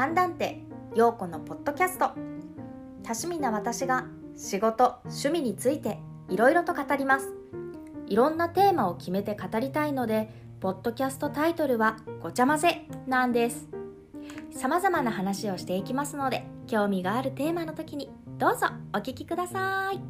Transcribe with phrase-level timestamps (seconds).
[0.00, 0.62] アンダンテ
[0.96, 2.06] 陽子のポッドキャスト。
[2.06, 2.12] 多
[3.12, 5.98] 趣味な私が仕事趣味について
[6.30, 7.34] いろいろと語ります。
[8.06, 13.68] いろんなテーマを決めて語りたいのでポッドキャストタイトルはごちゃ混ぜなんです。
[14.50, 20.00] 様々な話をしていきますので興味があるテーマの時にどうぞお聞きください。